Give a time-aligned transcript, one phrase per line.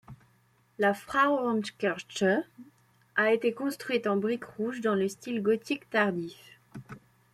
[0.79, 2.23] La Frauenkirche
[3.15, 6.59] a été construite en brique rouge dans le style gothique tardif.